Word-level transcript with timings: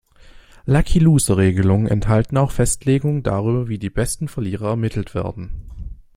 Lucky-Loser-Regelungen 0.65 1.85
enthalten 1.85 2.37
auch 2.37 2.49
Festlegungen 2.49 3.21
darüber, 3.21 3.67
wie 3.67 3.77
die 3.77 3.91
„besten 3.91 4.29
Verlierer“ 4.29 4.69
ermittelt 4.69 5.13
werden. 5.13 5.51